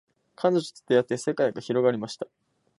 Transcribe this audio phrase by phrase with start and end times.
[0.35, 2.25] 彼女と出会って世界が広がりました